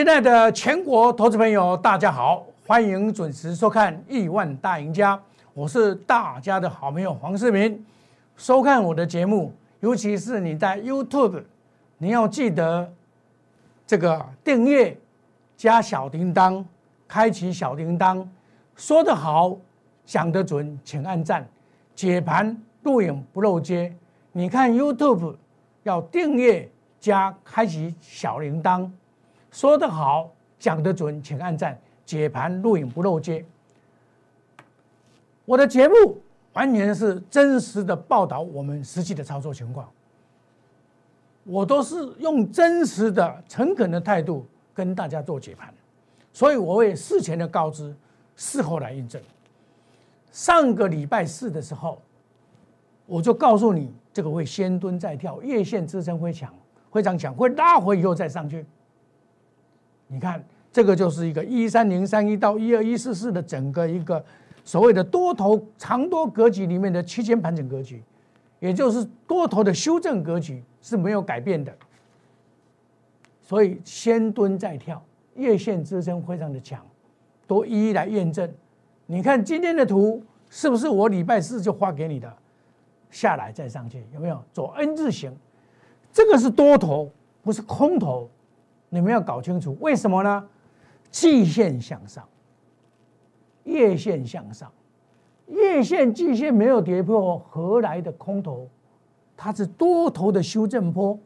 [0.00, 5.14] 亲爱的全国投资朋友，大家好，欢迎准时收看《亿万大赢家》，
[5.52, 7.84] 我是大家的好朋友黄世明。
[8.34, 11.42] 收看我的节目，尤其是你在 YouTube，
[11.98, 12.90] 你要记得
[13.86, 14.96] 这个订阅、
[15.54, 16.64] 加小铃铛、
[17.06, 18.26] 开启小铃铛。
[18.76, 19.54] 说得好，
[20.06, 21.46] 讲得准，请按赞。
[21.94, 23.94] 解盘录影不漏接，
[24.32, 25.36] 你看 YouTube
[25.82, 26.66] 要订阅
[26.98, 28.90] 加开启小铃铛。
[29.50, 31.78] 说得好，讲得准，请按赞。
[32.06, 33.44] 解盘录影不漏接。
[35.44, 36.20] 我的节目
[36.54, 39.88] 完全是真实的报道我们实际的操作情况，
[41.44, 45.72] 我都是用真实的、诚恳的态度跟大家做解盘，
[46.32, 47.94] 所以我会事前的告知，
[48.34, 49.22] 事后来印证。
[50.32, 52.02] 上个礼拜四的时候，
[53.06, 56.52] 我就告诉你，这个会先蹲再跳，月线支撑会强，
[56.90, 58.66] 非常强，会拉回以后再上去。
[60.12, 64.22] 你看，这个就是一个一三零三一到一二一四四的整个一个
[64.64, 68.02] 所谓的多头长多格局里面的区间盘整格局，
[68.58, 71.72] 也就是多头的修正格局是没有改变的。
[73.40, 75.00] 所以先蹲再跳，
[75.34, 76.84] 月线支撑非常的强，
[77.46, 78.52] 都一一来验证。
[79.06, 82.32] 你看今天的图是不是我礼拜四就发给你的？
[83.10, 85.32] 下来再上去有没有走 N 字形？
[86.12, 87.10] 这个是多头，
[87.42, 88.28] 不是空头，
[88.90, 90.46] 你们要搞清楚为什么呢？
[91.10, 92.22] 季线向上，
[93.64, 94.70] 月线向上，
[95.46, 98.68] 月线、季线没有跌破，何来的空头？
[99.36, 101.18] 它是多头的修正坡，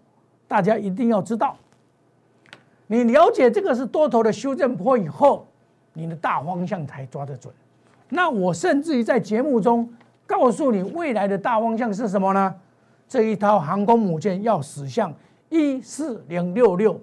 [0.47, 1.57] 大家一定要知道。
[2.87, 5.47] 你了解这个是多头的修正坡以后，
[5.95, 7.53] 你的大方向才抓得准。
[8.11, 9.93] 那我甚至于在节目中
[10.27, 12.55] 告诉你未来的大方向是什么呢？
[13.09, 15.13] 这一套航空母舰要驶向
[15.49, 17.01] 一四零六六，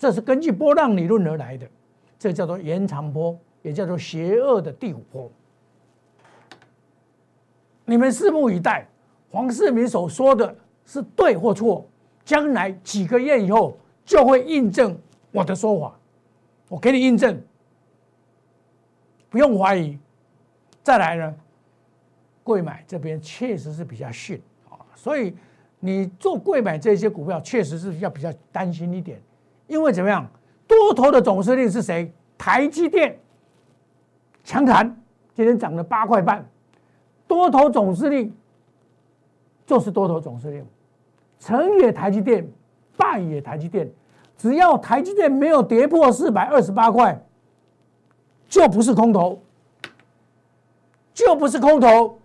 [0.00, 1.68] 这是根据波浪理论而来的，
[2.18, 5.30] 这叫做延长波，也叫做邪恶的第五波。
[7.84, 8.88] 你们拭目以待，
[9.30, 10.56] 黄世明所说的
[10.86, 11.86] 是对或错，
[12.24, 14.98] 将来几个月以后就会印证
[15.32, 15.94] 我的说法，
[16.68, 17.38] 我给你印证。
[19.28, 19.98] 不用怀疑，
[20.82, 21.36] 再来呢？
[22.42, 24.40] 贵买这边确实是比较逊
[24.70, 25.36] 啊，所以
[25.78, 29.20] 你做贵买这些股票，确实是要比较担心一点，
[29.70, 30.28] 因为怎么样？
[30.66, 32.12] 多头的总司令是谁？
[32.36, 33.16] 台积电
[34.42, 34.84] 强弹，
[35.32, 36.44] 今天涨了八块半，
[37.28, 38.34] 多头总司令
[39.64, 40.66] 就是多头总司令，
[41.38, 42.44] 成也台积电，
[42.96, 43.88] 败也台积电，
[44.36, 47.24] 只要台积电没有跌破四百二十八块。
[48.48, 49.40] 就不是空头，
[51.14, 52.18] 就不是空头，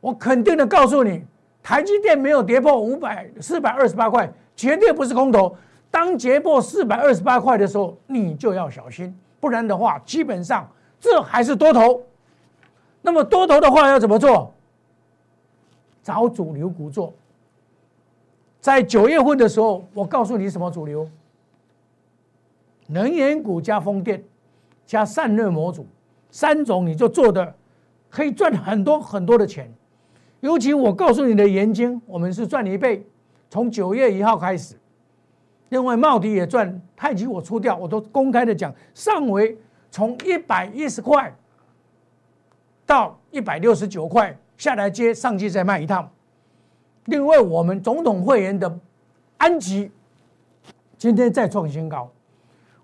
[0.00, 1.22] 我肯定的告诉你，
[1.62, 5.54] 台积电没有跌破五百四百二十八块，绝对不是空头。
[5.90, 10.70] 当跌破四百二十八块的时候，你就要小心，不然的话，基本上
[11.00, 12.02] 这还是多头。
[13.02, 14.54] 那么多头的话要怎么做？
[16.02, 17.12] 找主流股做。
[18.60, 21.08] 在九月份的时候，我告诉你什么主流？
[22.86, 24.22] 能源股加风电。
[24.86, 25.86] 加散热模组
[26.32, 27.54] 三种，你就做的
[28.08, 29.72] 可以赚很多很多的钱。
[30.40, 33.06] 尤其我告诉你的盐金，我们是赚一倍，
[33.48, 34.74] 从九月一号开始。
[35.70, 39.56] 另外茂迪也赚，太极我出掉，我都公开的讲，上回
[39.90, 41.34] 从一百一十块
[42.84, 46.10] 到一百六十九块下来接上去再卖一趟。
[47.06, 48.78] 另外我们总统会员的
[49.38, 49.90] 安吉
[50.98, 52.10] 今天再创新高。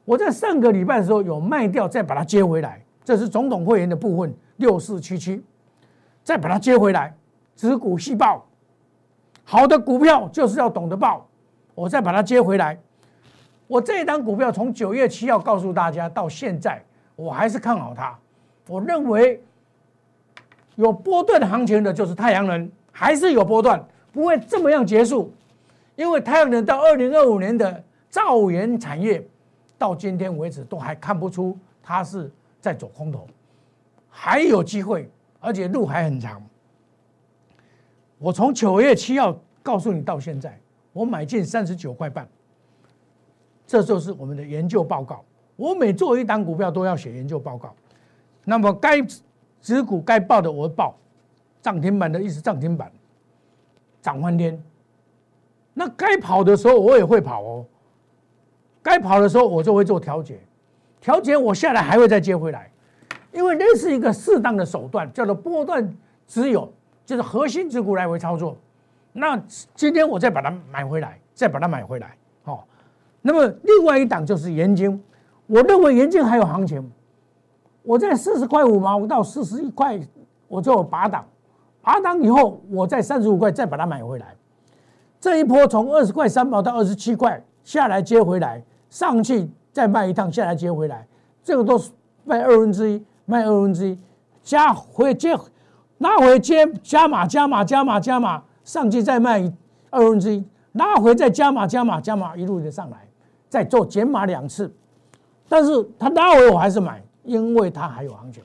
[0.05, 5.43] 我在上个礼拜的时候有卖掉，再把它接回来，这是总统会员的部分六四七七，
[6.23, 7.13] 再把它接回来，
[7.57, 8.47] 只股细报，
[9.43, 11.29] 好的股票就是要懂得报，
[11.77, 12.77] 我再把它接回来。
[13.69, 16.83] 我这一单股票从九月七号告诉大家到现在，
[17.15, 18.19] 我还是看好它。
[18.67, 19.41] 我认为
[20.75, 25.33] 有波段行情的就是太阳能，还是有波段，不会这么样结束，
[25.95, 29.25] 因为太阳能到二零二五年的造园产业。
[29.79, 32.33] 到今天为止都还看不出它是
[32.63, 33.29] 在走空头，
[34.09, 36.43] 还有机会，而且路还很长。
[38.17, 40.59] 我从九月七号告诉你到现在，
[40.97, 42.27] 我买进三十九块半，
[43.67, 45.23] 这就是我们的研究报告。
[45.55, 47.75] 我每做一单股票都要写研究报告，
[48.47, 49.07] 那么该
[49.61, 50.97] 指股该报的我报，
[51.61, 52.91] 涨停板的意思涨停板，
[54.01, 54.59] 涨翻天。
[55.75, 57.67] 那该跑的时候我也会跑哦。
[58.83, 60.41] 该跑的时候，我就会做调节，
[60.99, 62.71] 调节我下来还会再接回来，
[63.33, 65.95] 因为那是一个适当的手段，叫做波段
[66.27, 66.73] 持有，
[67.05, 68.57] 就是核心持股来回操作。
[69.19, 69.37] 那
[69.75, 72.61] 今天我再把它买回来，再把它买回来，哦，
[73.23, 75.03] 那么另外一档就是盐金，
[75.47, 76.93] 我认为盐金还有行情。
[77.83, 79.99] 我在四十块五毛到四十一块，
[80.49, 81.25] 我就拔档，
[81.81, 84.35] 拔档以后，我在三十五块再把它买回来。
[85.21, 91.07] 这一波从二十块三毛到二十七块下来接回来，上去再卖一趟下来接回来，
[91.43, 91.91] 这个都是
[92.25, 93.99] 卖二分之一，卖二分之一，
[94.43, 95.35] 加回接，
[95.99, 99.51] 拉回接加码加码加码加码，上去再卖
[99.89, 103.09] 二分之一，拉回再加码加码加码，一路的上来，
[103.49, 104.71] 再做减码两次，
[105.49, 107.03] 但是它拉回我还是买。
[107.27, 108.41] 因为它还有行情，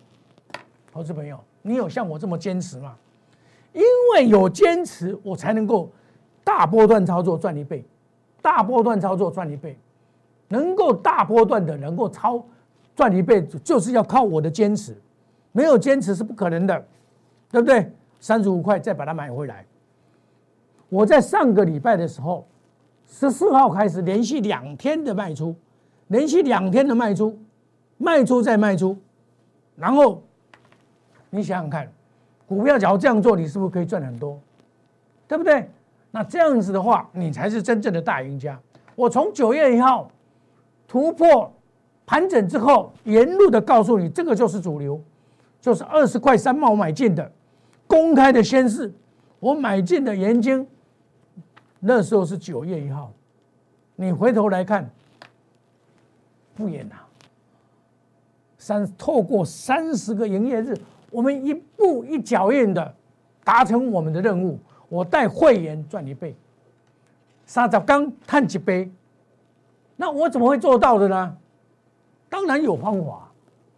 [0.92, 2.96] 投资朋友，你有像我这么坚持吗？
[3.74, 3.84] 因
[4.16, 5.92] 为有坚持，我才能够
[6.44, 7.86] 大波段操作赚一倍，
[8.42, 9.78] 大波段操作赚一倍，
[10.48, 12.44] 能够大波段的能够超
[12.96, 15.00] 赚一倍，就是要靠我的坚持，
[15.52, 16.84] 没有坚持是不可能的，
[17.52, 17.88] 对不对？
[18.20, 19.64] 三十五块再把它买回来，
[20.92, 22.46] 我在上个礼拜的时候，
[23.08, 25.56] 十四号开始连续两天的卖出，
[26.10, 27.40] 连续两天的卖出。
[28.04, 28.98] 卖出再卖出，
[29.76, 30.24] 然后
[31.30, 31.88] 你想想看，
[32.48, 34.40] 股票假如这样做，你是不是可以赚很多？
[35.28, 35.70] 对不对？
[36.10, 38.60] 那这样子的话，你才是真正的大赢家。
[38.96, 40.10] 我从九月一号
[40.88, 41.54] 突破
[42.08, 45.00] 盘整之后，沿路的告诉你，这个就是主流，
[45.62, 47.32] 就是二十块三毛买进的，
[47.86, 48.92] 公开的宣示，
[49.40, 50.68] 我买进的盐金，
[51.83, 53.12] 那时候是九月一号，
[53.95, 54.88] 你回头来看，
[56.56, 56.95] 不远呐。
[58.60, 60.78] 三透过三十个营业日，
[61.10, 62.95] 我们一步一脚印的
[63.44, 64.60] 达成我们的任务。
[64.88, 66.36] 我带会员赚一倍，
[67.48, 68.92] 沙枣刚探几杯，
[69.95, 71.38] 那我怎么会做到的呢？
[72.30, 73.27] 当然有方法。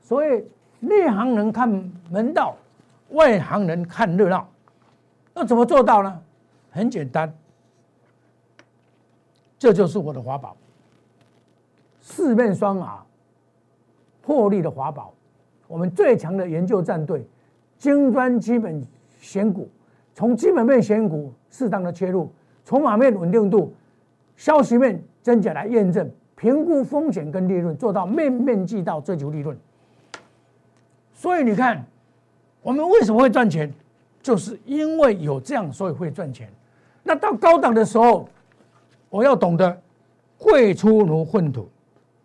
[0.01, 0.43] 所以
[0.81, 2.57] 内行人看门道，
[3.11, 4.49] 外行人看热闹。
[5.33, 6.21] 那怎么做到呢？
[6.71, 7.33] 很简单，
[9.63, 10.57] 这就是我的法宝，
[12.01, 12.97] 四面双耳。
[14.21, 15.13] 获利的华宝，
[15.69, 17.25] 我们最强的研究战队，
[17.77, 18.85] 精专基本
[19.21, 19.69] 选股，
[20.13, 22.29] 从基本面选股适当的切入，
[22.65, 23.73] 筹码面稳定度、
[24.35, 29.57] 消息面真假来验证，评估风险跟利润，做到面面俱到，追求利润。
[31.13, 31.85] 所以你看，
[32.61, 33.73] 我们为什么会赚钱，
[34.21, 36.49] 就是因为有这样，所以会赚钱。
[37.01, 38.27] 那到高档的时候，
[39.13, 39.79] 我要懂得
[40.39, 41.69] 贵出如粪土，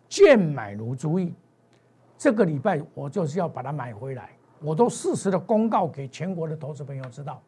[0.07, 1.31] 贱买如猪意。
[2.17, 7.39] 这个礼拜我就是要把它买回来，我都适时的公告给全国的投资朋友知道，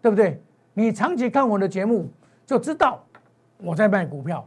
[0.00, 0.40] 对不对？
[0.74, 2.08] 你长期看我的节目
[2.46, 3.02] 就知道
[3.58, 4.46] 我在卖股票。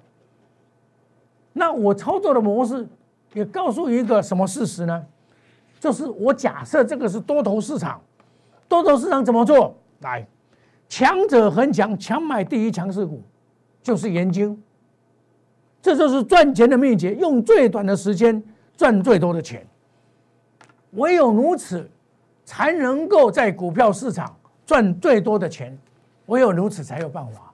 [1.52, 2.88] 那我操作的模式
[3.34, 5.06] 也告诉一个什么事实呢？
[5.78, 8.00] 就是我假设这个是多头市场，
[8.70, 9.76] 多头市场怎么做？
[10.00, 10.26] 来，
[10.88, 13.22] 强者恒强，强买第一强势股，
[13.86, 14.58] 就是研究，
[15.80, 18.44] 这就是赚钱的秘诀，用最短的时间。
[18.78, 19.66] 赚最多的钱，
[20.92, 21.90] 唯有如此，
[22.44, 24.36] 才能够在股票市场
[24.66, 25.78] 赚最多的钱。
[26.26, 27.54] 唯有如此才有办法。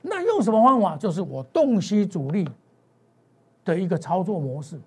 [0.00, 0.96] 那用什么方法？
[0.96, 2.48] 就是我洞悉主力
[3.66, 4.80] 的一个操作模式。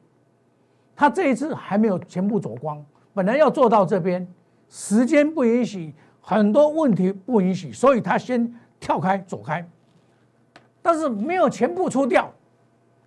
[0.96, 2.84] 他这一次还没有全部走光，
[3.14, 4.28] 本来要做到这边，
[4.70, 9.64] 时间不允许，很多问题不允许，所以他先跳开走开。
[10.82, 12.32] 但是没有全部出掉，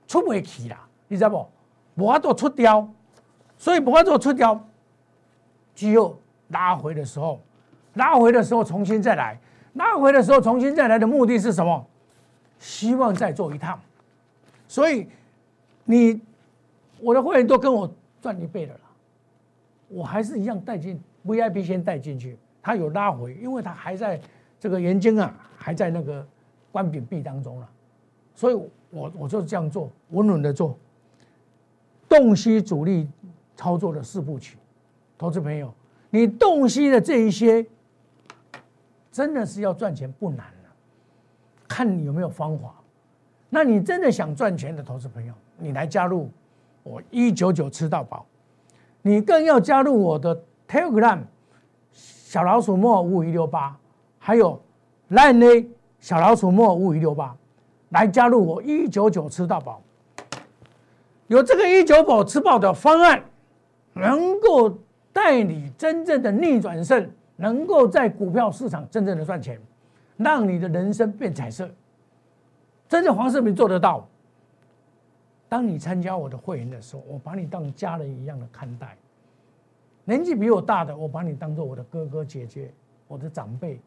[0.07, 1.49] 出不起啦，你知道不？
[2.03, 2.89] 无法做出掉，
[3.57, 4.65] 所以无法做出掉，
[5.75, 7.41] 只有拉回的时候，
[7.95, 9.39] 拉回的时候重新再来，
[9.75, 11.87] 拉回的时候重新再来的目的是什么？
[12.59, 13.81] 希望再做一趟。
[14.67, 15.07] 所以
[15.85, 16.21] 你
[17.01, 18.81] 我的会员都跟我赚一倍的了，
[19.89, 24.21] 我还是一样带进 VIP 先带进去，它有拉回，因为它还在
[24.59, 26.27] 这个眼睛啊还在那个
[26.75, 27.71] 关闭闭当中了，
[28.35, 28.55] 所以
[28.91, 30.77] 我我就这样做，稳稳的做。
[32.09, 33.09] 洞悉主力
[33.55, 34.59] 操作的四部曲，
[35.17, 35.73] 投资朋友，
[36.11, 37.65] 你洞悉的这一些，
[39.13, 40.71] 真的是要赚钱不难了，
[41.69, 42.75] 看你有没有方法。
[43.51, 46.29] 那你真的想赚钱的投资朋友，你来加入
[46.83, 48.27] 我一九九吃到饱，
[49.01, 51.21] 你更要加入我的 Telegram
[51.93, 53.79] 小老鼠莫五五一六八，
[54.19, 54.61] 还有
[55.11, 55.69] Line A
[56.05, 57.35] 小老鼠莫五五一六八，
[57.89, 59.81] 来加入我一九九吃到饱。
[61.29, 63.25] 有这个一九九吃饱的方案，
[63.95, 64.71] 能够
[65.15, 69.59] 带你真正的逆转胜，能够在股票市场真正的赚钱，
[70.19, 71.67] 让你的人生变彩色。
[72.87, 74.07] 真正黄世明做得到。
[75.49, 78.95] 当你参加我的会员的时候，我把你当家人一样的看待。
[80.05, 82.71] 年纪比我大的，我把你当做我的哥哥姐姐，
[83.09, 83.81] 我的长辈，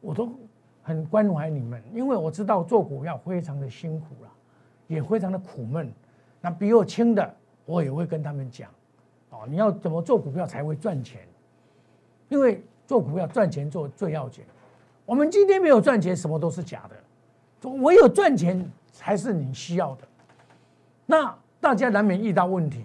[0.00, 0.32] 我都
[0.82, 4.30] 很关怀你们，因为我知道做股票非常的辛苦了。
[4.86, 5.88] 也非常的苦闷。
[6.40, 7.34] 那比我轻的，
[7.64, 8.68] 我也会跟他们讲，
[9.30, 11.20] 哦，你要怎么做股票才会赚钱？
[12.28, 14.42] 因为做股票赚钱做最要紧。
[15.06, 17.70] 我们今天没有赚钱，什么都是假的。
[17.70, 20.08] 唯有赚钱才是你需要的。
[21.06, 22.84] 那大家难免遇到问题，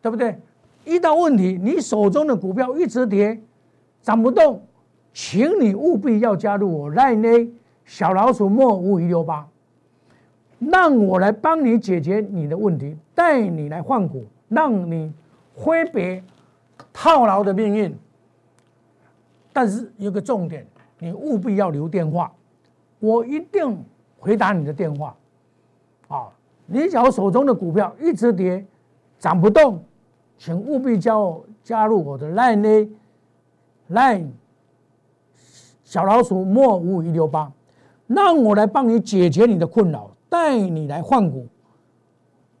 [0.00, 0.40] 对不对？
[0.84, 3.40] 遇到问题，你手中的股票一直跌，
[4.00, 4.65] 涨不动，
[5.16, 7.48] 请你务必要加入我赖内
[7.86, 9.48] 小老鼠莫五一六八，
[10.58, 15.10] 让我来帮你解决你的问题，带你来换股，让你
[15.54, 16.22] 挥别
[16.92, 17.96] 套牢的命运。
[19.54, 20.66] 但是有个重点，
[20.98, 22.30] 你务必要留电话，
[23.00, 23.82] 我一定
[24.18, 25.16] 回答你的电话。
[26.08, 26.28] 啊，
[26.66, 28.62] 你只要手中的股票一直跌，
[29.18, 29.82] 涨不动，
[30.36, 31.14] 请务必加
[31.62, 32.90] 加入我的 line 呢
[33.90, 34.26] ，line
[35.86, 37.50] 小老鼠莫五五一六八，
[38.08, 41.46] 让我来帮你解决你的困扰，带你来换股。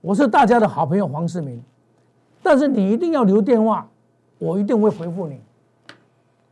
[0.00, 1.60] 我是大家的好朋友黄世明，
[2.40, 3.90] 但是你一定要留电话，
[4.38, 5.40] 我一定会回复你。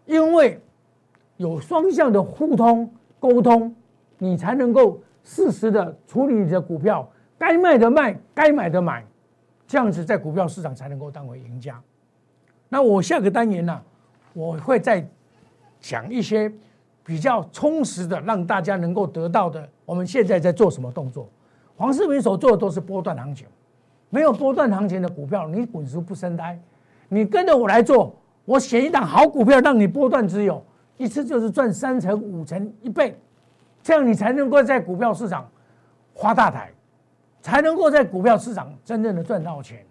[0.04, 0.60] 因为
[1.36, 2.90] 有双向的互通
[3.20, 3.72] 沟通，
[4.18, 9.06] 你才能够适时的处理你的股票，该卖的卖，该买的买，
[9.68, 11.80] 这样子在股票市场才能够当为赢家。
[12.68, 13.80] 那我下个单元呢，
[14.32, 15.08] 我会再
[15.78, 16.52] 讲一些
[17.04, 19.68] 比较充实的，让大家能够得到的。
[19.84, 21.28] 我们现在在做什么动作？
[21.76, 23.46] 黄世明所做的都是波段行情，
[24.10, 26.58] 没有波段行情的股票，你滚出不生呆。
[27.08, 28.16] 你跟着我来做。
[28.46, 30.62] 我选一档好股票，让你波段持有，
[30.98, 33.18] 一次就是赚三成、五成、一倍，
[33.82, 35.48] 这样你才能够在股票市场
[36.14, 36.70] 发大财，
[37.40, 39.82] 才能够在股票市场真正的赚到钱。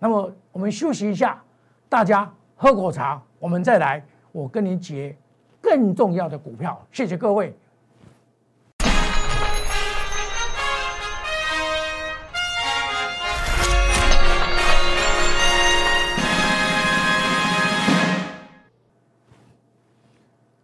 [0.00, 1.40] 那么我们休息一下，
[1.88, 5.16] 大家喝口茶，我们再来，我跟你解
[5.62, 6.78] 更重要的股票。
[6.90, 7.54] 谢谢各位。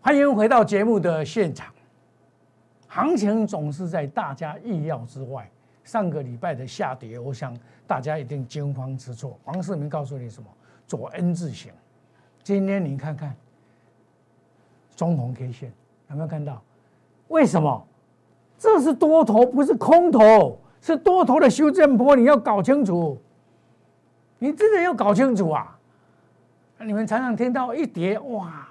[0.01, 1.73] 欢迎回到节目的现场。
[2.89, 5.49] 行情总是在大家意料之外。
[5.85, 9.39] 上个礼拜的下跌，我想大家一定惊慌失措。
[9.45, 10.49] 黄世明告诉你什么？
[10.87, 11.71] 左 N 字形。
[12.43, 13.37] 今天你看看，
[14.99, 15.73] 中红 K 线
[16.11, 16.61] 有没有看到？
[17.29, 17.87] 为什么？
[18.59, 22.17] 这是多头，不是空头，是多头的修正波。
[22.17, 23.17] 你要搞清楚，
[24.41, 25.79] 你真的要搞清楚啊！
[26.81, 28.67] 你们常常听到一跌，哇！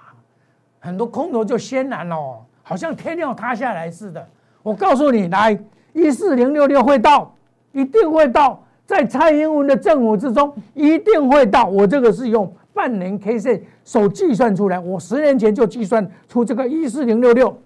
[0.80, 4.28] 很多空头就先然了，好像天要塌下来似的。
[4.62, 5.58] 我告诉你，来
[5.94, 7.32] 一四零六六会到，
[7.72, 11.64] 一定会到，在蔡英文的政府之中一定会到。
[11.64, 17.60] 我这个是用半年 K 线手计算出来，我十年前就计算出这个一四零六六。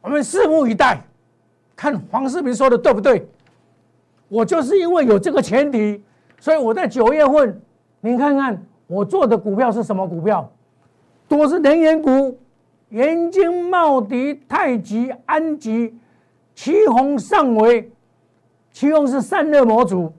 [0.00, 1.04] 我们拭目以待，
[1.76, 3.28] 看黄世明说的对不对？
[4.28, 6.02] 我就是因为有这个前提，
[6.40, 7.60] 所以我在九月份，
[8.00, 10.50] 您看看我做的股票是什么股票？
[11.28, 12.38] 多是能源股，
[12.88, 15.94] 元晶、茂迪、太极、安吉、
[16.54, 17.92] 旗宏、上维，
[18.72, 20.10] 旗宏是散热模组。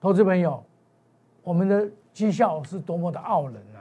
[0.00, 0.64] 投资朋友，
[1.46, 3.78] 我们的绩效是多么的傲人啊！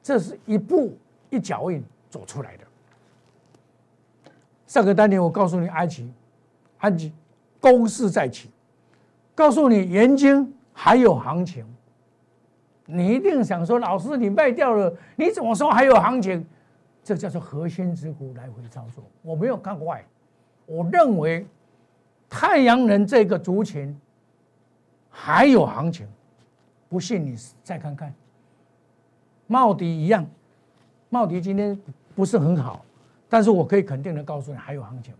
[0.00, 0.96] 这是一步
[1.28, 2.64] 一脚印走出来的。
[4.68, 6.14] 上个单年我告诉你，安吉、
[6.78, 7.12] 安吉
[7.60, 8.52] 攻势再起，
[9.34, 11.66] 告诉你元晶还有行情。
[12.86, 16.46] 你一定想说，老师，你卖掉了，你怎么说还有行情？
[17.02, 19.02] 这叫做核心之股来回操作。
[19.22, 20.04] 我没有看坏，
[20.66, 21.44] 我认为
[22.28, 23.98] 太阳能这个族群
[25.10, 26.06] 还有行情。
[26.94, 28.14] 不信你再看看，
[29.48, 30.24] 茂迪一样，
[31.08, 31.76] 茂迪今天
[32.14, 32.84] 不是很好，
[33.28, 35.12] 但是我可以肯定的告诉你，还有行情，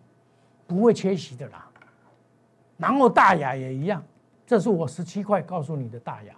[0.68, 1.68] 不会缺席的啦。
[2.76, 4.00] 然后大雅也一样，
[4.46, 6.36] 这是我十七块告诉你的大雅。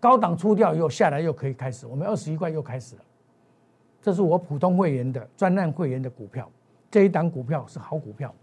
[0.00, 3.02] 高档出掉以后下来又可以开始，我们二十一块又开始了。
[4.00, 6.50] 这是我普通会员的专案会员的股票，
[6.90, 8.34] 这一档股票是好股票。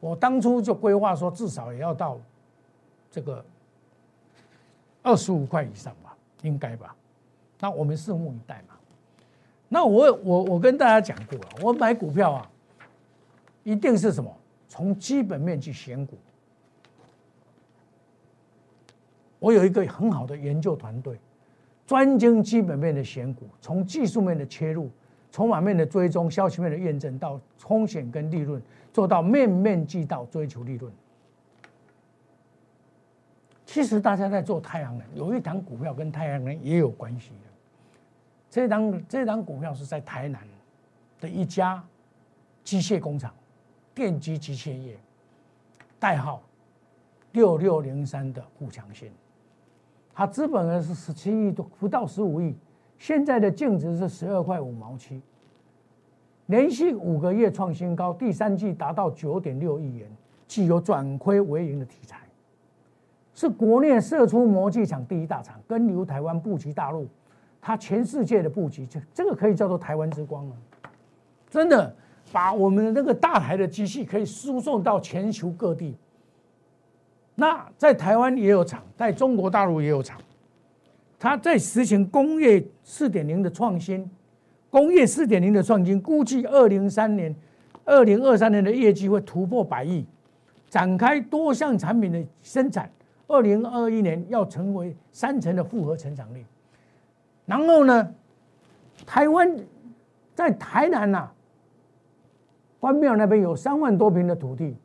[0.00, 2.18] 我当初就规划说至少也要到
[3.10, 3.44] 这个
[5.02, 6.94] 二十五块以上吧，应该吧？
[7.58, 8.74] 那我们拭目以待嘛。
[9.68, 12.50] 那我我我跟大家讲过了，我买股票啊，
[13.64, 14.30] 一定是什么？
[14.68, 16.16] 从基本面去选股。
[19.38, 21.18] 我有一个很好的研究团队，
[21.86, 24.88] 专精基本面的选股，从技术面的切入，
[25.30, 30.92] 筹码面的追踪，消息面的验证，到风险跟利润，做到面面俱到，追求利润。
[33.72, 37.48] 其实大家在做太阳能，有一档股票跟太阳能也有关系的。
[38.50, 40.42] 这档这档股票是在台南
[41.18, 41.82] 的一家
[42.62, 43.32] 机械工厂，
[43.94, 44.98] 电机机械业，
[45.98, 46.42] 代号
[47.30, 49.10] 六六零三的富强新，
[50.12, 52.54] 它资本额是十七亿多，不到十五亿，
[52.98, 55.22] 现在的净值是十二块五毛七，
[56.44, 60.14] 连续五个月创新高，第三季达到九点六亿元，
[60.46, 62.18] 具有转亏为盈的题材，
[63.34, 67.06] 是国内射出模具厂第一大厂，跟留台湾布局大陆，
[67.60, 70.56] 它全世界的布局，这这个可以叫做台湾之光啊，
[71.50, 71.94] 真的。
[72.30, 75.94] 把我们的那个大台的机器可以输送到全球各地。
[77.34, 80.18] 那在台湾也有厂，在中国大陆也有厂。
[81.18, 84.08] 它在实行工业四点零的创新，
[84.70, 87.34] 工业四点零的创新，估计二零三年、
[87.84, 90.06] 二零二三年的业绩会突破百亿，
[90.70, 92.90] 展开多项产品的生产。
[93.28, 96.44] 二零二一年要成为三成的复合成长率。
[97.46, 98.14] 然后呢，
[99.06, 99.56] 台湾
[100.34, 101.30] 在台南呐。
[102.78, 104.76] 关庙那边有三万多平的土地，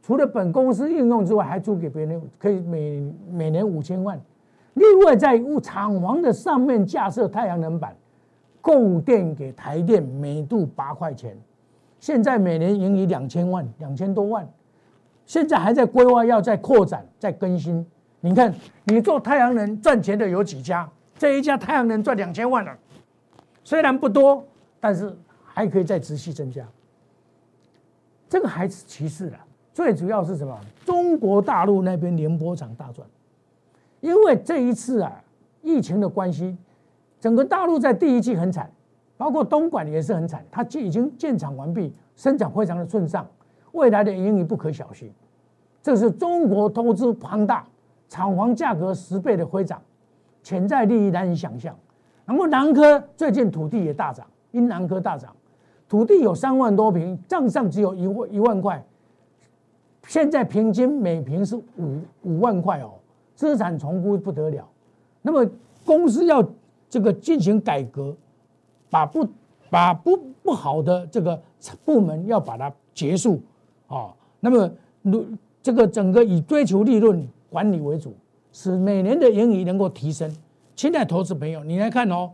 [0.00, 4.18] 除了本公司应用之外，还租给别人，可以每每年五千万。
[4.72, 7.94] 另外，在厂房的上面架设太阳能板，
[8.62, 11.36] 供电给台电，每度八块钱。
[11.98, 14.48] 现在每年盈余两千万，两千多万。
[15.30, 17.86] 现在还在规划要再扩展、再更新。
[18.18, 20.90] 你看，你做太阳能赚钱的有几家？
[21.16, 22.76] 这一家太阳能赚两千万了，
[23.62, 24.44] 虽然不多，
[24.80, 26.66] 但是还可以再持续增加。
[28.28, 29.38] 这个还是其次的，
[29.72, 30.58] 最主要是什么？
[30.84, 33.06] 中国大陆那边联播厂大赚，
[34.00, 35.22] 因为这一次啊，
[35.62, 36.56] 疫情的关系，
[37.20, 38.68] 整个大陆在第一季很惨，
[39.16, 43.24] 包括东莞也是很惨，它已经建厂完毕，生产非常的顺畅，
[43.72, 45.10] 未来的盈余不可小觑。
[45.82, 47.66] 这是中国投资庞大，
[48.08, 49.80] 厂房价格十倍的飞涨，
[50.42, 51.74] 潜在利益难以想象。
[52.26, 55.34] 然后南科最近土地也大涨，因南科大涨。
[55.88, 58.84] 土地有三万多平，账上只有一万一万块，
[60.06, 62.92] 现在平均每平是五五万块哦，
[63.34, 64.68] 资产重估不得了。
[65.22, 65.50] 那么
[65.84, 66.48] 公司要
[66.88, 68.14] 这个进行改革，
[68.88, 69.26] 把不
[69.68, 71.42] 把不不好的这个
[71.84, 73.40] 部门要把它结束
[73.90, 74.12] 哦。
[74.40, 74.68] 那么
[75.02, 75.24] 如
[75.62, 78.14] 这个整个以追求利润管理为主，
[78.52, 80.34] 使每年的盈余能够提升。
[80.74, 82.32] 亲爱投资朋友，你来看哦。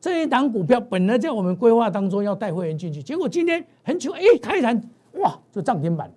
[0.00, 4.78] 这一档股票本来在我们规划当中要带会员进去，结果今天很久，哎，开盘
[5.14, 6.12] 哇就涨停板，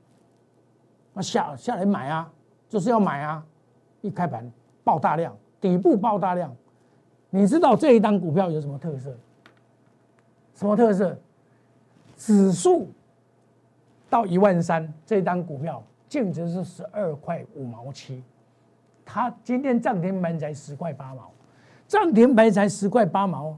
[1.14, 2.30] 那下下来买啊，
[2.68, 3.42] 就是要买啊，
[4.02, 4.52] 一开盘
[4.84, 6.54] 爆大量，底部爆大量，
[7.30, 9.16] 你知道这一档股票有什么特色？
[10.54, 11.18] 什么特色？
[12.18, 12.90] 指数
[14.10, 18.24] 到一万三，这一档股票净值是十二块五毛七，
[19.06, 21.32] 它今天涨停板才十块八毛，
[21.88, 23.58] 涨停板才十块八毛。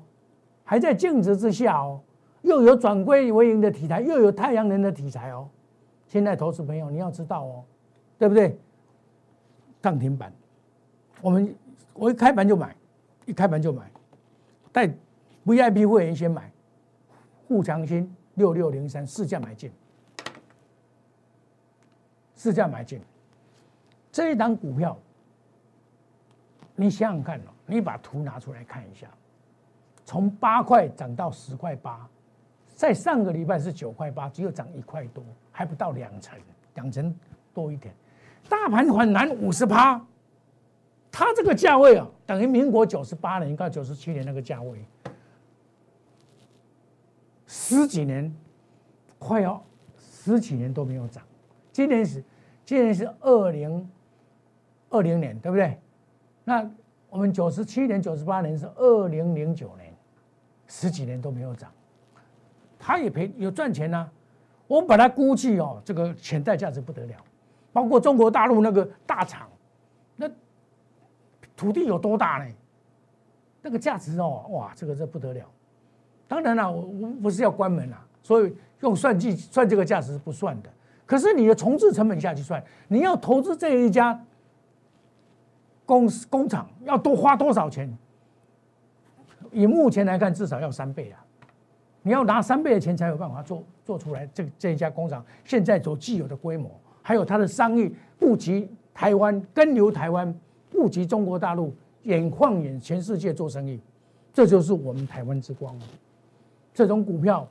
[0.63, 1.99] 还在净值之下哦，
[2.43, 5.49] 又有转亏为盈的题材，又有太阳能的题材哦。
[6.07, 7.63] 现在投资朋友你要知道哦，
[8.19, 8.55] 对不对？
[9.81, 10.31] 涨停板，
[11.23, 11.55] 我们
[11.95, 12.75] 我一开盘就买，
[13.25, 13.89] 一开盘就买，
[14.71, 14.87] 带
[15.43, 16.51] VIP 会员先买，
[17.47, 19.71] 富强新六六零三市价买进，
[22.39, 23.01] 市价买进，
[24.13, 24.97] 这一档股票，
[26.73, 29.09] 你想想看哦，你把图拿出来看一下。
[30.05, 32.07] 从八块涨到十块八，
[32.73, 35.21] 在上个礼拜是九块八，只有涨一块多，
[35.51, 36.39] 还不到两成，
[36.75, 37.13] 两成
[37.53, 37.93] 多一点。
[38.47, 40.01] 大盘反弹五十趴，
[41.11, 44.85] 它这个价位啊，等于民国九十八年到九十七年那个价位，
[47.45, 48.33] 十几年
[49.19, 49.61] 快要
[49.97, 51.21] 十几年都没有涨。
[51.79, 52.21] 今年是
[52.65, 53.89] 今年是二零
[54.89, 55.79] 二零年，对不对？
[56.43, 56.69] 那
[57.09, 59.93] 我们九十七年、九十八年是二零零九年。
[60.67, 61.71] 十几年都没有涨，
[62.77, 64.11] 他也赔有赚钱呢。
[64.67, 67.15] 我们把它估计哦，这个潜在价值不得了。
[67.71, 69.49] 包括中国大陆那个大厂，
[70.17, 70.29] 那
[71.55, 72.53] 土地有多大呢？
[73.61, 75.49] 那个价值哦，哇，这个这不得了。
[76.27, 80.69] 当然了，我我不是要关门了，所以用算计算这个价值是不算的。
[81.09, 84.23] 可是你的重置成本下去算，你要投资这一家
[85.83, 87.91] 公司工厂要多花多少钱？
[89.51, 91.25] 以目前来看，至少要三倍啊！
[92.03, 96.69] 你要拿三倍的钱才有办法做做出来这这一家工厂现在所具有的规模，
[97.01, 100.31] 还有它的商业布局台湾、跟留台湾、
[100.69, 103.81] 布局中国大陆、眼放眼全世界做生意，
[104.31, 105.75] 这就是我们台湾之光
[106.71, 107.47] 这种股票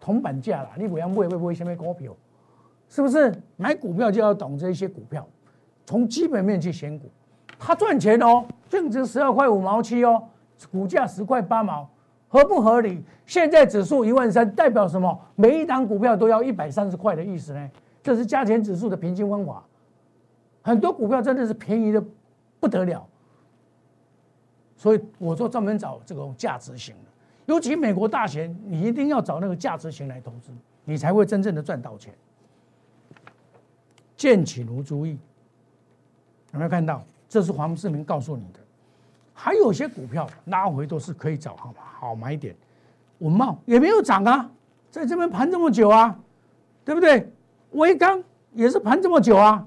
[0.00, 2.12] 铜板价了，你不要买会不会先买股票？
[2.92, 5.26] 是不是买股票就要懂这些股票？
[5.86, 7.10] 从基本面去选股，
[7.58, 10.22] 它赚钱哦，净值十二块五毛七哦。
[10.70, 11.88] 股价十块八毛，
[12.28, 13.02] 合不合理？
[13.24, 15.18] 现在指数一万三，代表什么？
[15.36, 17.70] 每一档股票都要一百三十块的意思呢？
[18.02, 19.64] 这是加权指数的平均方法。
[20.60, 22.04] 很多股票真的是便宜的
[22.60, 23.06] 不得了，
[24.76, 27.10] 所以我说专门找这种价值型的，
[27.46, 30.52] 尤其美国大选，你一定要找那个价值型来投资，
[30.84, 32.12] 你才会真正的赚到钱。
[34.22, 35.18] 见起如注意，
[36.52, 37.02] 有没有看到？
[37.28, 38.60] 这是黄世明告诉你的。
[39.34, 42.54] 还有些股票拉回都是可以找好好买点，
[43.18, 44.48] 文茂也没有涨啊，
[44.92, 46.16] 在这边盘这么久啊，
[46.84, 47.28] 对不对？
[47.72, 49.66] 威刚也是盘这么久啊。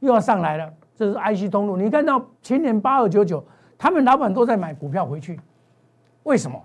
[0.00, 1.78] 又要上来了，这是 IC 通路。
[1.78, 3.42] 你看到前年八二九九，
[3.78, 5.40] 他们老板都在买股票回去，
[6.24, 6.62] 为什么？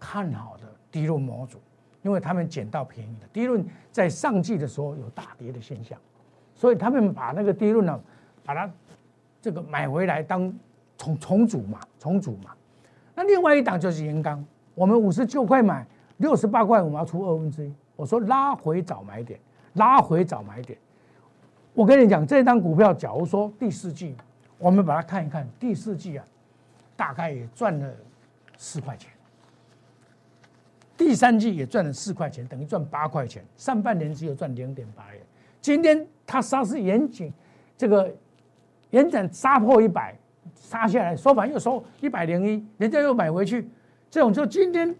[0.00, 1.60] 看好的低润模组，
[2.02, 5.98] 因为他们捡到便宜的低润，在上季的时候有大跌的现象，
[6.54, 8.00] 所以他们把那个低润呢，
[8.44, 8.70] 把它
[9.40, 10.52] 这个买回来当
[10.96, 12.50] 重重组嘛，重组嘛。
[13.14, 15.86] 那另外一档就是盐钢，我们五十九块买，
[16.18, 19.38] 六十八块我们要出二分之一，我说拉回早买点，
[19.74, 20.78] 拉回早买点。
[21.74, 24.16] 我跟你讲，这张股票，假如说第四季，
[24.58, 26.24] 我们把它看一看，第四季啊，
[26.96, 27.88] 大概也赚了
[28.56, 29.10] 四块钱，
[31.00, 35.22] 第三季也赚了四块钱，等于赚八块钱，上半年只有赚零点八元。
[35.58, 37.32] 今天它杀是严谨，
[37.74, 38.14] 这个
[38.90, 40.14] 延展杀破一百，
[40.54, 43.66] 杀下来收盘又收一百零一，人家又买回去，
[44.10, 44.94] 这种就今天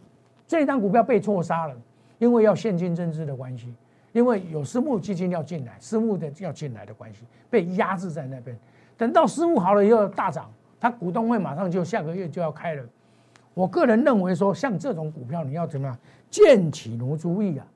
[0.48, 1.76] 这一张股票被错杀了，
[2.16, 3.74] 因为要现金增资的关系。
[4.12, 8.58] 因为有私募基金要进来，私募的要进来的关系，被压制在那边。
[8.96, 12.82] 等到私募好了以后大涨，它股东会马上就下个月就要开了。
[13.60, 15.94] 我个人认为说，像这种股票你要怎么样？
[16.30, 17.66] 见起如注意啊，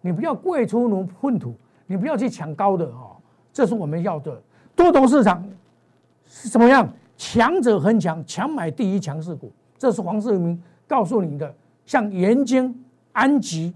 [0.00, 1.52] 你不要贵出如粪土，
[1.88, 3.16] 你不要去抢高的哦，
[3.52, 4.40] 这是我们要的。
[4.76, 5.44] 多头市场
[6.24, 6.88] 是什么样？
[7.16, 11.52] 强者恒强，强买第一强势股，这是黄世明告诉你的。
[11.84, 12.72] 像元晶、
[13.10, 13.74] 安吉。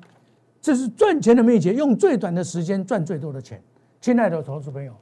[0.61, 3.61] 这是赚钱的秘诀，用最短的时间赚最多的钱。
[4.01, 4.93] 亲爱的投资朋友，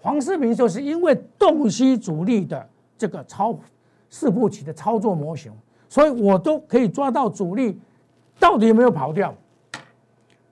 [0.00, 2.68] 黄世明就是因为洞悉主力的
[2.98, 3.56] 这个操
[4.08, 5.52] 四步棋的操作模型，
[5.90, 7.78] 所以我都可以抓到主力
[8.38, 9.34] 到底有没有跑掉。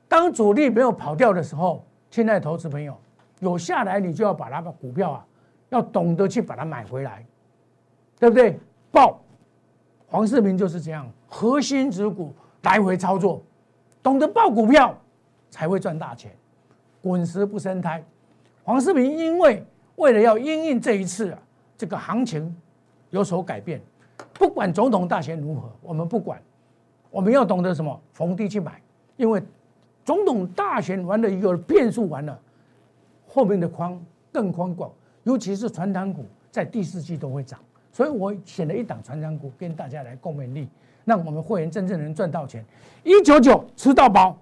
[0.08, 2.94] 当主力没有跑掉的时候，亲爱的投资朋友，
[3.38, 5.24] 有下来你就要把它的股票啊，
[5.68, 7.24] 要懂得去把它买回来，
[8.18, 8.58] 对不对？
[8.90, 9.20] 报
[10.08, 13.40] 黄世明就是这样，核心指股来回操作。
[14.02, 14.98] 懂得报股票，
[15.50, 16.32] 才会赚大钱。
[17.00, 18.02] 滚石不生胎。
[18.64, 19.64] 黄世明因为
[19.96, 21.38] 为了要应应这一次啊，
[21.76, 22.56] 这个行情
[23.10, 23.80] 有所改变，
[24.38, 26.40] 不管总统大选如何，我们不管，
[27.10, 28.80] 我们要懂得什么逢低去买，
[29.16, 29.42] 因为
[30.04, 32.38] 总统大选完了一个变数完了，
[33.26, 34.00] 后面的框
[34.32, 34.90] 更宽广，
[35.24, 37.58] 尤其是传单股在第四季都会涨，
[37.92, 40.68] 所以我选了一档传单股跟大家来共勉力。
[41.04, 42.62] 让我们会员真正能赚到钱，
[43.02, 44.36] 一九九吃到饱，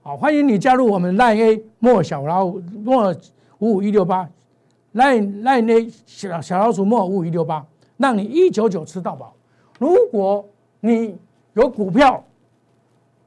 [0.00, 3.14] 好，欢迎你加入我们赖 A 莫小老莫
[3.58, 4.26] 五五一六八，
[4.92, 7.66] 赖赖 A 小小老鼠莫五五一六八，
[7.98, 9.34] 让你一九九吃到饱。
[9.78, 10.44] 如果
[10.80, 11.18] 你
[11.52, 12.24] 有股票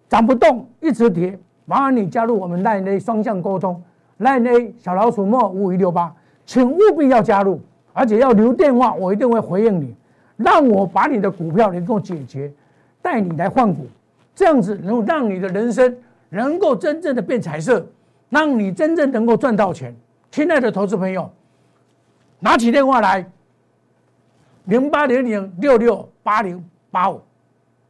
[0.09, 3.81] 涨不动，一直跌，麻烦你加入我们赖 A 双向沟通，
[4.17, 6.13] 赖 A 小老鼠莫五五一六八，
[6.45, 7.61] 请务必要加入，
[7.93, 9.93] 而且要留电话，我一定会回应你，
[10.37, 12.51] 让我把你的股票能够解决。
[13.01, 13.87] 带你来换股，
[14.35, 15.97] 这样子能够让你的人生
[16.29, 17.85] 能够真正的变彩色，
[18.29, 19.95] 让你真正能够赚到钱。
[20.29, 21.29] 亲爱的投资朋友，
[22.39, 23.27] 拿起电话来，
[24.65, 27.21] 零八零零六六八零八五，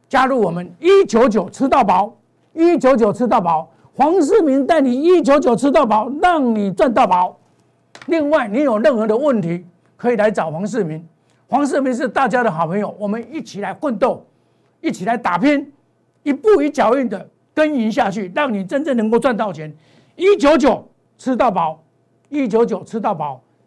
[0.08, 2.16] 加入我们一九九吃到饱，
[2.52, 7.38] 一九九吃到饱，黄世明带你一九九吃到饱，让你赚到饱。
[8.06, 9.64] 另外，你有任何的问题，
[9.96, 11.06] 可以来找黄世明，
[11.48, 14.26] 黄世明是大家的好朋友，我们一起来奋斗。
[14.84, 15.72] 一起来打拼，
[16.24, 19.72] 一步一脚印的耕耘下去，让你真正能够赚到钱。
[20.16, 21.80] 一九九吃到饱，
[22.30, 23.40] 一九九吃到饱。